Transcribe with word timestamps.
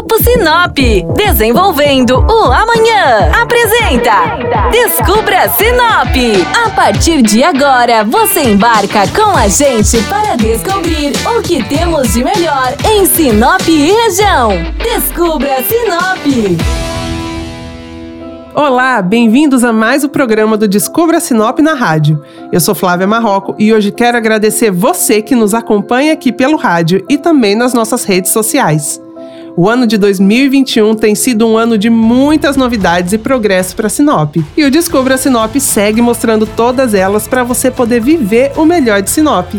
Grupo 0.00 0.16
Sinop, 0.24 0.78
desenvolvendo 1.14 2.20
o 2.20 2.44
amanhã. 2.50 3.30
Apresenta 3.38 4.70
Descubra 4.70 5.46
Sinop. 5.50 6.16
A 6.64 6.70
partir 6.70 7.20
de 7.20 7.44
agora, 7.44 8.02
você 8.02 8.44
embarca 8.44 9.06
com 9.08 9.36
a 9.36 9.46
gente 9.46 10.02
para 10.04 10.36
descobrir 10.36 11.12
o 11.36 11.42
que 11.42 11.62
temos 11.64 12.14
de 12.14 12.24
melhor 12.24 12.74
em 12.90 13.04
Sinop 13.04 13.60
e 13.68 13.92
região. 13.92 14.52
Descubra 14.82 15.62
Sinop. 15.64 16.58
Olá, 18.54 19.02
bem-vindos 19.02 19.62
a 19.64 19.72
mais 19.72 20.02
o 20.02 20.08
programa 20.08 20.56
do 20.56 20.66
Descubra 20.66 21.20
Sinop 21.20 21.58
na 21.58 21.74
rádio. 21.74 22.24
Eu 22.50 22.58
sou 22.58 22.74
Flávia 22.74 23.06
Marroco 23.06 23.54
e 23.58 23.70
hoje 23.70 23.92
quero 23.92 24.16
agradecer 24.16 24.70
você 24.70 25.20
que 25.20 25.36
nos 25.36 25.52
acompanha 25.52 26.14
aqui 26.14 26.32
pelo 26.32 26.56
rádio 26.56 27.04
e 27.06 27.18
também 27.18 27.54
nas 27.54 27.74
nossas 27.74 28.04
redes 28.04 28.32
sociais. 28.32 28.98
O 29.62 29.68
ano 29.68 29.86
de 29.86 29.98
2021 29.98 30.94
tem 30.94 31.14
sido 31.14 31.46
um 31.46 31.58
ano 31.58 31.76
de 31.76 31.90
muitas 31.90 32.56
novidades 32.56 33.12
e 33.12 33.18
progresso 33.18 33.76
para 33.76 33.90
Sinop. 33.90 34.36
E 34.56 34.64
o 34.64 34.70
Descubra 34.70 35.18
Sinop 35.18 35.54
segue 35.56 36.00
mostrando 36.00 36.46
todas 36.46 36.94
elas 36.94 37.28
para 37.28 37.44
você 37.44 37.70
poder 37.70 38.00
viver 38.00 38.52
o 38.56 38.64
melhor 38.64 39.02
de 39.02 39.10
Sinop. 39.10 39.52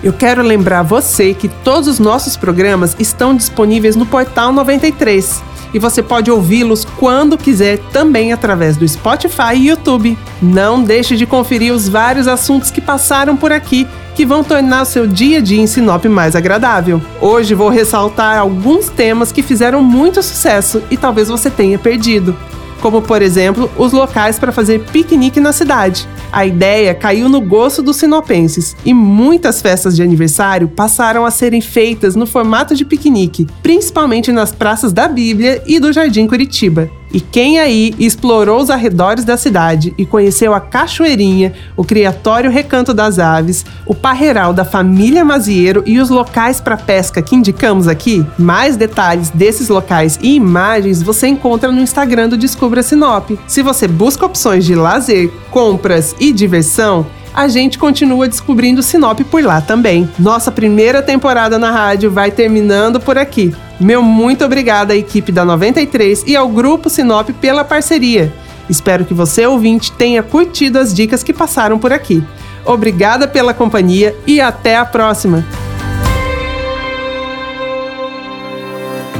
Eu 0.00 0.12
quero 0.12 0.42
lembrar 0.42 0.84
você 0.84 1.34
que 1.34 1.48
todos 1.48 1.88
os 1.88 1.98
nossos 1.98 2.36
programas 2.36 2.94
estão 3.00 3.34
disponíveis 3.34 3.96
no 3.96 4.06
Portal 4.06 4.52
93 4.52 5.42
e 5.72 5.78
você 5.78 6.02
pode 6.02 6.30
ouvi-los 6.30 6.84
quando 6.84 7.38
quiser 7.38 7.78
também 7.92 8.32
através 8.32 8.76
do 8.76 8.86
Spotify 8.86 9.54
e 9.54 9.68
YouTube. 9.68 10.18
Não 10.40 10.82
deixe 10.82 11.16
de 11.16 11.26
conferir 11.26 11.72
os 11.72 11.88
vários 11.88 12.26
assuntos 12.26 12.70
que 12.70 12.80
passaram 12.80 13.36
por 13.36 13.52
aqui 13.52 13.86
que 14.14 14.26
vão 14.26 14.42
tornar 14.42 14.82
o 14.82 14.86
seu 14.86 15.06
dia 15.06 15.38
a 15.38 15.40
dia 15.40 15.60
em 15.60 15.66
Sinop 15.66 16.04
mais 16.06 16.34
agradável. 16.34 17.00
Hoje 17.20 17.54
vou 17.54 17.68
ressaltar 17.68 18.38
alguns 18.38 18.88
temas 18.88 19.30
que 19.30 19.42
fizeram 19.42 19.80
muito 19.82 20.22
sucesso 20.22 20.82
e 20.90 20.96
talvez 20.96 21.28
você 21.28 21.48
tenha 21.48 21.78
perdido 21.78 22.36
como 22.80 23.02
por 23.02 23.22
exemplo 23.22 23.70
os 23.76 23.92
locais 23.92 24.38
para 24.38 24.52
fazer 24.52 24.80
piquenique 24.92 25.40
na 25.40 25.52
cidade. 25.52 26.08
A 26.30 26.44
ideia 26.44 26.94
caiu 26.94 27.28
no 27.28 27.40
gosto 27.40 27.82
dos 27.82 27.96
sinopenses 27.96 28.76
e 28.84 28.92
muitas 28.92 29.62
festas 29.62 29.96
de 29.96 30.02
aniversário 30.02 30.68
passaram 30.68 31.24
a 31.24 31.30
serem 31.30 31.60
feitas 31.60 32.14
no 32.14 32.26
formato 32.26 32.74
de 32.74 32.84
piquenique, 32.84 33.46
principalmente 33.62 34.30
nas 34.30 34.52
praças 34.52 34.92
da 34.92 35.08
Bíblia 35.08 35.62
e 35.66 35.80
do 35.80 35.92
Jardim 35.92 36.26
Curitiba. 36.26 36.90
E 37.12 37.20
quem 37.20 37.58
aí 37.58 37.94
explorou 37.98 38.60
os 38.60 38.70
arredores 38.70 39.24
da 39.24 39.36
cidade 39.36 39.94
e 39.96 40.04
conheceu 40.04 40.52
a 40.52 40.60
Cachoeirinha, 40.60 41.54
o 41.76 41.84
Criatório 41.84 42.50
Recanto 42.50 42.92
das 42.92 43.18
Aves, 43.18 43.64
o 43.86 43.94
Parreiral 43.94 44.52
da 44.52 44.64
família 44.64 45.24
Mazieiro 45.24 45.82
e 45.86 45.98
os 45.98 46.10
locais 46.10 46.60
para 46.60 46.76
pesca 46.76 47.22
que 47.22 47.34
indicamos 47.34 47.88
aqui? 47.88 48.24
Mais 48.38 48.76
detalhes 48.76 49.30
desses 49.30 49.68
locais 49.68 50.18
e 50.22 50.34
imagens 50.34 51.02
você 51.02 51.26
encontra 51.26 51.72
no 51.72 51.80
Instagram 51.80 52.28
do 52.28 52.36
Descubra 52.36 52.82
Sinop. 52.82 53.30
Se 53.46 53.62
você 53.62 53.88
busca 53.88 54.26
opções 54.26 54.64
de 54.64 54.74
lazer, 54.74 55.30
compras 55.50 56.14
e 56.20 56.32
diversão, 56.32 57.06
a 57.38 57.46
gente 57.46 57.78
continua 57.78 58.26
descobrindo 58.26 58.82
Sinop 58.82 59.20
por 59.20 59.44
lá 59.44 59.60
também. 59.60 60.10
Nossa 60.18 60.50
primeira 60.50 61.00
temporada 61.00 61.56
na 61.56 61.70
rádio 61.70 62.10
vai 62.10 62.32
terminando 62.32 62.98
por 62.98 63.16
aqui. 63.16 63.54
Meu 63.78 64.02
muito 64.02 64.44
obrigado 64.44 64.90
à 64.90 64.96
equipe 64.96 65.30
da 65.30 65.44
93 65.44 66.24
e 66.26 66.34
ao 66.34 66.48
Grupo 66.48 66.90
Sinop 66.90 67.30
pela 67.40 67.62
parceria. 67.62 68.32
Espero 68.68 69.04
que 69.04 69.14
você, 69.14 69.46
ouvinte, 69.46 69.92
tenha 69.92 70.20
curtido 70.20 70.80
as 70.80 70.92
dicas 70.92 71.22
que 71.22 71.32
passaram 71.32 71.78
por 71.78 71.92
aqui. 71.92 72.24
Obrigada 72.64 73.28
pela 73.28 73.54
companhia 73.54 74.16
e 74.26 74.40
até 74.40 74.74
a 74.76 74.84
próxima! 74.84 75.46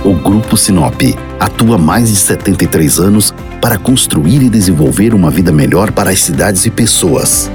O 0.05 0.13
Grupo 0.15 0.57
Sinop 0.57 1.03
atua 1.39 1.77
há 1.77 1.79
mais 1.79 2.09
de 2.09 2.17
73 2.17 2.99
anos 2.99 3.33
para 3.61 3.79
construir 3.79 4.43
e 4.43 4.51
desenvolver 4.51 5.15
uma 5.15 5.31
vida 5.31 5.53
melhor 5.53 5.93
para 5.93 6.11
as 6.11 6.21
cidades 6.21 6.67
e 6.67 6.71
pessoas. 6.71 7.49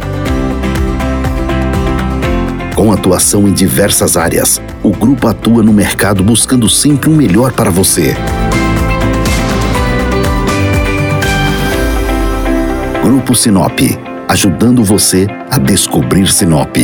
Com 2.76 2.92
atuação 2.92 3.48
em 3.48 3.54
diversas 3.54 4.18
áreas, 4.18 4.60
o 4.82 4.90
grupo 4.90 5.28
atua 5.28 5.62
no 5.62 5.72
mercado 5.72 6.24
buscando 6.24 6.68
sempre 6.68 7.08
o 7.08 7.14
melhor 7.14 7.52
para 7.52 7.70
você. 7.70 8.16
Grupo 13.04 13.36
Sinop, 13.36 13.80
ajudando 14.28 14.84
você 14.84 15.28
a 15.52 15.60
descobrir 15.60 16.28
Sinop. 16.28 16.76